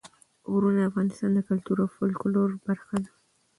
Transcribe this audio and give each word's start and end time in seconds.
غرونه 0.51 0.81
د 0.85 0.87
افغانستان 0.91 1.29
د 1.33 1.39
کلتور 1.49 1.77
او 1.83 1.87
فولکلور 1.95 2.49
برخه 2.67 2.95
ده. 3.03 3.11